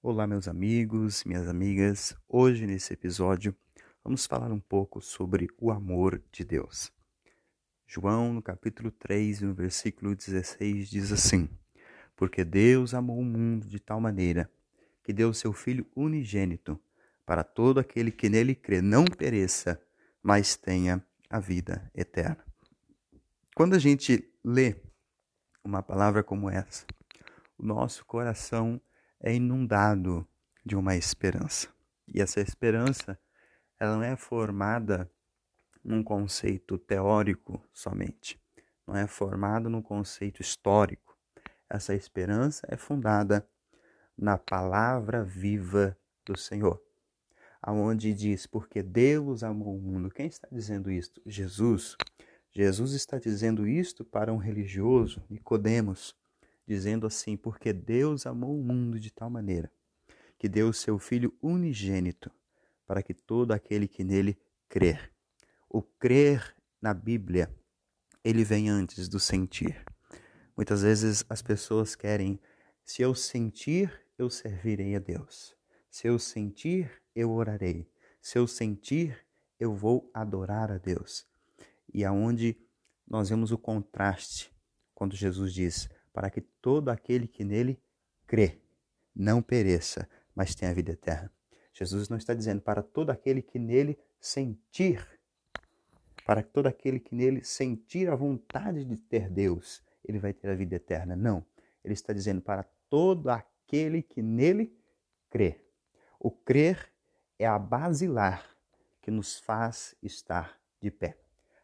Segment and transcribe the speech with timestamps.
[0.00, 2.16] Olá, meus amigos, minhas amigas.
[2.28, 3.52] Hoje, nesse episódio,
[4.04, 6.92] vamos falar um pouco sobre o amor de Deus.
[7.84, 11.48] João, no capítulo 3, no versículo 16, diz assim:
[12.14, 14.48] Porque Deus amou o mundo de tal maneira
[15.02, 16.78] que deu seu Filho unigênito,
[17.26, 19.82] para todo aquele que nele crê não pereça,
[20.22, 22.44] mas tenha a vida eterna.
[23.52, 24.76] Quando a gente lê
[25.64, 26.86] uma palavra como essa,
[27.58, 28.80] o nosso coração
[29.20, 30.26] é inundado
[30.64, 31.68] de uma esperança.
[32.06, 33.18] E essa esperança,
[33.78, 35.10] ela não é formada
[35.84, 38.40] num conceito teórico somente,
[38.86, 41.16] não é formada num conceito histórico.
[41.68, 43.46] Essa esperança é fundada
[44.16, 46.82] na palavra viva do Senhor,
[47.62, 50.10] aonde diz: "Porque Deus amou o mundo".
[50.10, 51.20] Quem está dizendo isto?
[51.26, 51.96] Jesus.
[52.50, 56.16] Jesus está dizendo isto para um religioso, Nicodemos,
[56.68, 59.72] dizendo assim: Porque Deus amou o mundo de tal maneira
[60.38, 62.30] que deu o seu Filho unigênito
[62.86, 64.38] para que todo aquele que nele
[64.68, 65.12] crer.
[65.68, 67.52] O crer na Bíblia,
[68.22, 69.84] ele vem antes do sentir.
[70.56, 72.38] Muitas vezes as pessoas querem,
[72.84, 75.56] se eu sentir, eu servirei a Deus.
[75.90, 77.90] Se eu sentir, eu orarei.
[78.20, 79.18] Se eu sentir,
[79.58, 81.26] eu vou adorar a Deus.
[81.92, 82.56] E aonde
[83.06, 84.52] nós vemos o contraste
[84.94, 87.80] quando Jesus diz: para que todo aquele que nele
[88.26, 88.58] crê
[89.14, 91.32] não pereça, mas tenha vida eterna.
[91.72, 95.06] Jesus não está dizendo para todo aquele que nele sentir,
[96.24, 100.54] para todo aquele que nele sentir a vontade de ter Deus, ele vai ter a
[100.54, 101.14] vida eterna.
[101.14, 101.44] Não.
[101.84, 104.76] Ele está dizendo para todo aquele que nele
[105.30, 105.60] crê.
[106.18, 106.92] O crer
[107.38, 108.44] é a basilar
[109.00, 111.16] que nos faz estar de pé.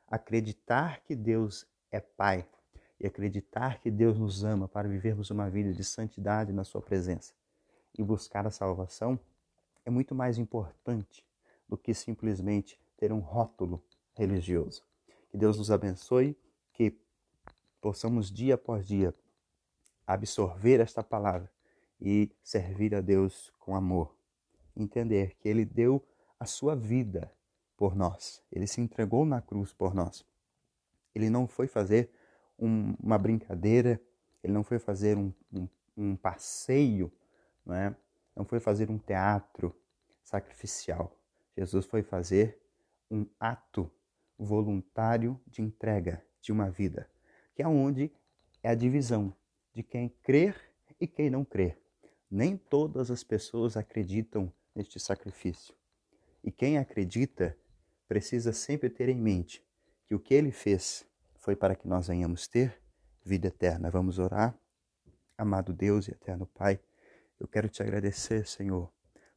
[0.07, 2.47] Acreditar que Deus é Pai
[3.05, 7.35] e acreditar que Deus nos ama para vivermos uma vida de santidade na Sua presença
[7.99, 9.21] e buscar a salvação
[9.85, 11.23] é muito mais importante
[11.69, 14.83] do que simplesmente ter um rótulo religioso.
[15.31, 16.35] Que Deus nos abençoe,
[16.73, 16.99] que
[17.79, 19.15] possamos dia após dia
[20.07, 21.53] absorver esta palavra
[22.01, 24.17] e servir a Deus com amor.
[24.75, 26.03] Entender que Ele deu
[26.41, 27.31] a sua vida
[27.77, 30.25] por nós, Ele se entregou na cruz por nós.
[31.15, 32.11] Ele não foi fazer
[32.59, 34.01] um, uma brincadeira,
[34.43, 37.13] ele não foi fazer um, um, um passeio,
[37.65, 37.97] não, é?
[38.37, 39.75] não foi fazer um teatro
[40.23, 41.17] sacrificial.
[41.57, 42.59] Jesus foi fazer
[43.11, 43.91] um ato
[44.39, 47.09] voluntário de entrega de uma vida,
[47.55, 48.11] que é onde
[48.63, 49.33] é a divisão
[49.73, 50.57] de quem crer
[51.01, 51.79] e quem não crer.
[52.31, 55.75] Nem todas as pessoas acreditam neste sacrifício.
[56.43, 57.57] E quem acredita
[58.09, 59.65] precisa sempre ter em mente
[60.07, 61.07] que o que ele fez
[61.45, 62.81] foi para que nós venhamos ter
[63.23, 63.91] vida eterna.
[63.91, 64.59] Vamos orar.
[65.37, 66.81] Amado Deus e eterno Pai,
[67.39, 68.91] eu quero te agradecer, Senhor,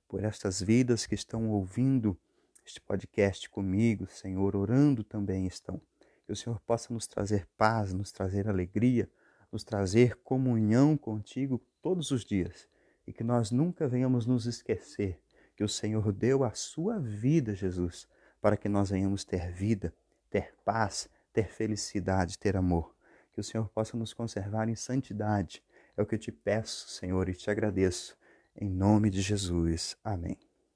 [0.07, 2.17] por estas vidas que estão ouvindo
[2.65, 5.81] este podcast comigo, Senhor, orando também estão.
[6.25, 9.09] Que o Senhor possa nos trazer paz, nos trazer alegria,
[9.51, 12.69] nos trazer comunhão contigo todos os dias
[13.05, 15.19] e que nós nunca venhamos nos esquecer
[15.57, 18.07] que o Senhor deu a sua vida, Jesus,
[18.39, 19.93] para que nós venhamos ter vida,
[20.29, 22.95] ter paz, ter felicidade, ter amor.
[23.31, 25.63] Que o Senhor possa nos conservar em santidade.
[25.95, 28.17] É o que eu te peço, Senhor, e te agradeço.
[28.55, 29.95] Em nome de Jesus.
[30.03, 30.46] Amém.